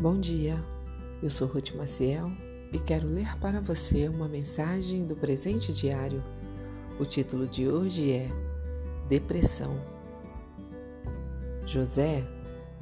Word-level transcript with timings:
Bom 0.00 0.18
dia, 0.18 0.58
eu 1.22 1.28
sou 1.28 1.46
Ruth 1.46 1.74
Maciel 1.74 2.32
e 2.72 2.78
quero 2.78 3.06
ler 3.06 3.36
para 3.36 3.60
você 3.60 4.08
uma 4.08 4.26
mensagem 4.26 5.04
do 5.04 5.14
presente 5.14 5.74
diário. 5.74 6.24
O 6.98 7.04
título 7.04 7.46
de 7.46 7.68
hoje 7.68 8.10
é 8.10 8.26
Depressão. 9.10 9.78
José 11.66 12.26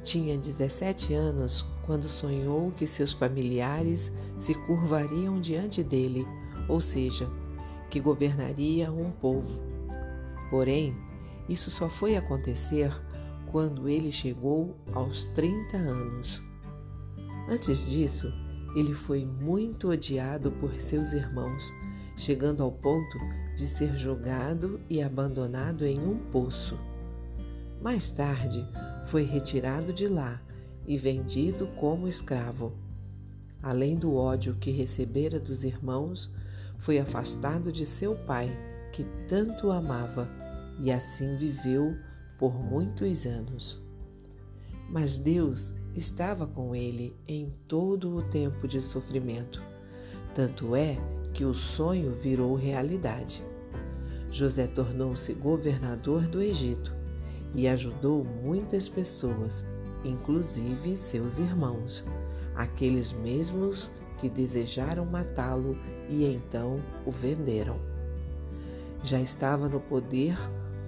tinha 0.00 0.38
17 0.38 1.12
anos 1.12 1.66
quando 1.84 2.08
sonhou 2.08 2.70
que 2.70 2.86
seus 2.86 3.12
familiares 3.12 4.12
se 4.38 4.54
curvariam 4.54 5.40
diante 5.40 5.82
dele, 5.82 6.24
ou 6.68 6.80
seja, 6.80 7.28
que 7.90 7.98
governaria 7.98 8.92
um 8.92 9.10
povo. 9.10 9.60
Porém, 10.50 10.96
isso 11.48 11.68
só 11.68 11.88
foi 11.88 12.14
acontecer 12.14 12.92
quando 13.50 13.88
ele 13.88 14.12
chegou 14.12 14.76
aos 14.94 15.24
30 15.24 15.78
anos. 15.78 16.47
Antes 17.48 17.88
disso, 17.88 18.32
ele 18.76 18.92
foi 18.92 19.24
muito 19.24 19.88
odiado 19.88 20.50
por 20.52 20.70
seus 20.80 21.12
irmãos, 21.12 21.72
chegando 22.14 22.62
ao 22.62 22.70
ponto 22.70 23.16
de 23.56 23.66
ser 23.66 23.96
jogado 23.96 24.80
e 24.90 25.00
abandonado 25.00 25.86
em 25.86 25.98
um 25.98 26.18
poço. 26.30 26.78
Mais 27.80 28.10
tarde, 28.10 28.66
foi 29.06 29.22
retirado 29.22 29.92
de 29.92 30.06
lá 30.06 30.42
e 30.86 30.98
vendido 30.98 31.66
como 31.78 32.06
escravo. 32.06 32.74
Além 33.62 33.96
do 33.96 34.14
ódio 34.14 34.54
que 34.56 34.70
recebera 34.70 35.40
dos 35.40 35.64
irmãos, 35.64 36.30
foi 36.78 36.98
afastado 36.98 37.72
de 37.72 37.86
seu 37.86 38.14
pai, 38.26 38.50
que 38.92 39.04
tanto 39.26 39.70
amava, 39.70 40.28
e 40.80 40.92
assim 40.92 41.36
viveu 41.36 41.96
por 42.38 42.54
muitos 42.54 43.24
anos. 43.26 43.80
Mas 44.88 45.18
Deus 45.18 45.74
estava 45.98 46.46
com 46.46 46.74
ele 46.74 47.14
em 47.26 47.50
todo 47.66 48.16
o 48.16 48.22
tempo 48.22 48.68
de 48.68 48.80
sofrimento. 48.80 49.60
Tanto 50.32 50.76
é 50.76 50.96
que 51.34 51.44
o 51.44 51.52
sonho 51.52 52.12
virou 52.12 52.54
realidade. 52.54 53.44
José 54.30 54.68
tornou-se 54.68 55.32
governador 55.34 56.22
do 56.28 56.40
Egito 56.40 56.94
e 57.52 57.66
ajudou 57.66 58.24
muitas 58.24 58.88
pessoas, 58.88 59.64
inclusive 60.04 60.96
seus 60.96 61.40
irmãos, 61.40 62.04
aqueles 62.54 63.12
mesmos 63.12 63.90
que 64.20 64.28
desejaram 64.28 65.04
matá-lo 65.04 65.76
e 66.08 66.24
então 66.24 66.80
o 67.04 67.10
venderam. 67.10 67.80
Já 69.02 69.20
estava 69.20 69.68
no 69.68 69.80
poder 69.80 70.36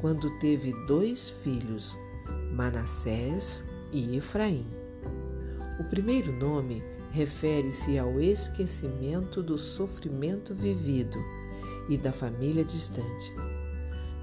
quando 0.01 0.39
teve 0.39 0.73
dois 0.87 1.31
filhos, 1.43 1.97
Manassés 2.53 3.65
e 3.93 4.17
Efraim. 4.17 4.80
O 5.81 5.85
primeiro 5.85 6.31
nome 6.31 6.85
refere-se 7.11 7.99
ao 7.99 8.21
esquecimento 8.21 9.43
do 9.43 9.57
sofrimento 9.57 10.55
vivido 10.55 11.17
e 11.89 11.97
da 11.97 12.13
família 12.13 12.63
distante. 12.63 13.35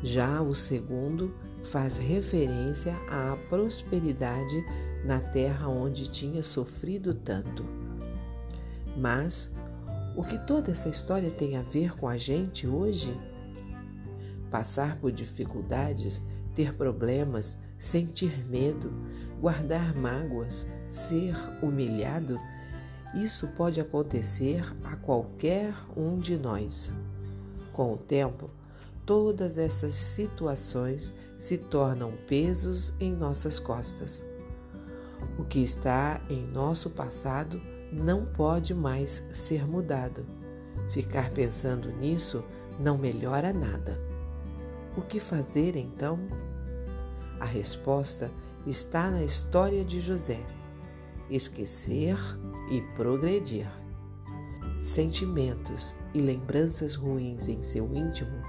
Já 0.03 0.39
o 0.39 0.53
segundo 0.53 1.33
faz 1.63 1.97
referência 1.97 2.95
à 3.09 3.35
prosperidade 3.49 4.63
na 5.03 5.19
terra 5.19 5.67
onde 5.67 6.07
tinha 6.07 6.43
sofrido 6.43 7.15
tanto. 7.15 7.65
Mas 8.95 9.51
o 10.15 10.23
que 10.23 10.37
toda 10.45 10.69
essa 10.69 10.89
história 10.89 11.31
tem 11.31 11.57
a 11.57 11.63
ver 11.63 11.97
com 11.97 12.07
a 12.07 12.17
gente 12.17 12.67
hoje? 12.67 13.11
Passar 14.51 14.97
por 14.97 15.11
dificuldades, 15.11 16.23
ter 16.53 16.75
problemas, 16.75 17.57
sentir 17.79 18.47
medo, 18.47 18.91
guardar 19.39 19.95
mágoas, 19.95 20.67
ser 20.89 21.35
humilhado, 21.61 22.39
isso 23.13 23.47
pode 23.47 23.79
acontecer 23.79 24.63
a 24.83 24.95
qualquer 24.95 25.73
um 25.95 26.19
de 26.19 26.37
nós. 26.37 26.91
Com 27.71 27.93
o 27.93 27.97
tempo, 27.97 28.49
todas 29.05 29.57
essas 29.57 29.93
situações 29.93 31.13
se 31.37 31.57
tornam 31.57 32.13
pesos 32.27 32.93
em 32.99 33.13
nossas 33.13 33.59
costas. 33.59 34.23
O 35.37 35.43
que 35.43 35.59
está 35.59 36.21
em 36.29 36.45
nosso 36.45 36.89
passado 36.89 37.61
não 37.91 38.25
pode 38.25 38.73
mais 38.73 39.23
ser 39.31 39.67
mudado. 39.67 40.25
Ficar 40.89 41.31
pensando 41.31 41.91
nisso 41.91 42.43
não 42.79 42.97
melhora 42.97 43.53
nada. 43.53 43.99
O 44.95 45.01
que 45.01 45.19
fazer 45.19 45.75
então? 45.75 46.19
A 47.39 47.45
resposta 47.45 48.31
está 48.65 49.11
na 49.11 49.23
história 49.23 49.83
de 49.85 50.01
José: 50.01 50.39
esquecer 51.29 52.17
e 52.71 52.81
progredir. 52.95 53.67
Sentimentos 54.79 55.93
e 56.13 56.19
lembranças 56.19 56.95
ruins 56.95 57.47
em 57.47 57.61
seu 57.61 57.93
íntimo 57.95 58.41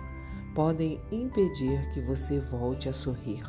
podem 0.54 1.00
impedir 1.10 1.88
que 1.90 2.00
você 2.00 2.38
volte 2.38 2.88
a 2.88 2.92
sorrir. 2.92 3.44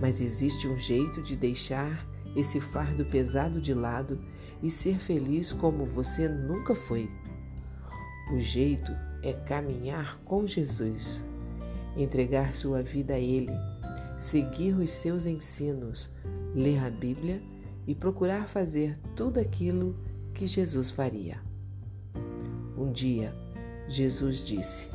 Mas 0.00 0.20
existe 0.20 0.66
um 0.66 0.76
jeito 0.76 1.22
de 1.22 1.36
deixar 1.36 2.06
esse 2.36 2.60
fardo 2.60 3.04
pesado 3.04 3.60
de 3.60 3.74
lado 3.74 4.20
e 4.62 4.70
ser 4.70 4.98
feliz 4.98 5.52
como 5.52 5.84
você 5.84 6.28
nunca 6.28 6.74
foi. 6.74 7.10
O 8.32 8.38
jeito 8.38 8.92
é 9.22 9.32
caminhar 9.32 10.20
com 10.24 10.46
Jesus, 10.46 11.24
entregar 11.96 12.54
sua 12.54 12.82
vida 12.82 13.14
a 13.14 13.18
Ele, 13.18 13.52
seguir 14.18 14.74
os 14.74 14.90
seus 14.90 15.26
ensinos, 15.26 16.10
ler 16.54 16.84
a 16.84 16.90
Bíblia 16.90 17.40
e 17.86 17.94
procurar 17.94 18.48
fazer 18.48 18.98
tudo 19.14 19.38
aquilo 19.38 19.96
que 20.34 20.46
Jesus 20.46 20.90
faria. 20.90 21.40
Um 22.76 22.92
dia, 22.92 23.32
Jesus 23.86 24.44
disse: 24.44 24.90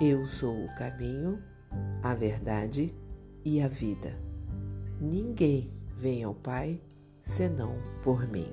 Eu 0.00 0.26
sou 0.26 0.64
o 0.64 0.74
caminho, 0.76 1.42
a 2.02 2.14
verdade 2.14 2.94
e 3.44 3.60
a 3.60 3.68
vida. 3.68 4.14
Ninguém 5.00 5.70
vem 5.96 6.22
ao 6.22 6.34
Pai 6.34 6.80
senão 7.22 7.76
por 8.02 8.26
mim. 8.28 8.48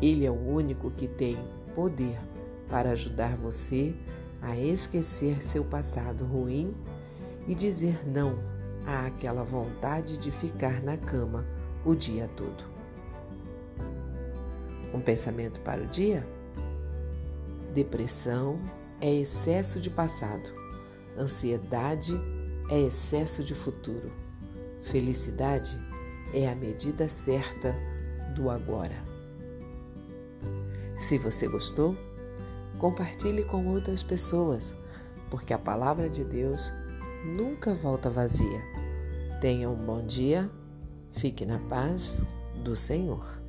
Ele 0.00 0.26
é 0.26 0.30
o 0.30 0.48
único 0.48 0.90
que 0.90 1.08
tem 1.08 1.36
poder 1.74 2.18
para 2.68 2.90
ajudar 2.90 3.36
você 3.36 3.94
a 4.42 4.58
esquecer 4.58 5.42
seu 5.42 5.64
passado 5.64 6.24
ruim 6.24 6.74
e 7.46 7.54
dizer 7.54 8.06
não 8.06 8.38
àquela 8.86 9.42
vontade 9.42 10.16
de 10.18 10.30
ficar 10.30 10.82
na 10.82 10.96
cama 10.96 11.46
o 11.84 11.94
dia 11.94 12.28
todo. 12.28 12.64
Um 14.92 15.00
pensamento 15.00 15.60
para 15.60 15.82
o 15.82 15.86
dia? 15.86 16.26
Depressão 17.74 18.60
é 19.00 19.12
excesso 19.12 19.80
de 19.80 19.90
passado, 19.90 20.50
ansiedade 21.18 22.18
é 22.70 22.80
excesso 22.80 23.44
de 23.44 23.54
futuro, 23.54 24.10
felicidade 24.82 25.78
é 26.32 26.48
a 26.48 26.54
medida 26.54 27.08
certa 27.08 27.74
do 28.34 28.50
agora. 28.50 29.04
Se 30.98 31.18
você 31.18 31.46
gostou, 31.46 31.96
compartilhe 32.78 33.44
com 33.44 33.66
outras 33.66 34.02
pessoas, 34.02 34.74
porque 35.30 35.52
a 35.52 35.58
palavra 35.58 36.08
de 36.08 36.24
Deus 36.24 36.72
nunca 37.26 37.74
volta 37.74 38.08
vazia. 38.08 38.62
Tenha 39.40 39.68
um 39.68 39.84
bom 39.84 40.04
dia 40.06 40.50
Fique 41.16 41.46
na 41.46 41.58
paz 41.58 42.22
do 42.62 42.76
Senhor. 42.76 43.45